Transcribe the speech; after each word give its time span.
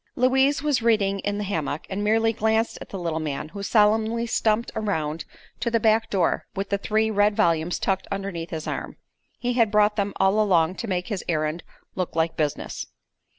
Louise 0.15 0.63
was 0.63 0.81
reading 0.81 1.19
in 1.19 1.37
the 1.37 1.43
hammock, 1.43 1.85
and 1.87 2.03
merely 2.03 2.33
glanced 2.33 2.75
at 2.81 2.89
the 2.89 2.97
little 2.97 3.19
man, 3.19 3.49
who 3.49 3.61
solemnly 3.61 4.25
stumped 4.25 4.71
around 4.75 5.25
to 5.59 5.69
the 5.69 5.79
back 5.79 6.09
door 6.09 6.47
with 6.55 6.69
the 6.71 6.77
three 6.79 7.11
red 7.11 7.35
volumes 7.35 7.77
tucked 7.77 8.07
underneath 8.11 8.49
his 8.49 8.65
arm. 8.65 8.97
He 9.37 9.53
had 9.53 9.69
brought 9.69 9.97
them 9.97 10.13
all 10.15 10.41
along 10.41 10.77
to 10.77 10.87
make 10.87 11.09
his 11.09 11.23
errand 11.29 11.61
"look 11.93 12.15
like 12.15 12.35
business." 12.35 12.87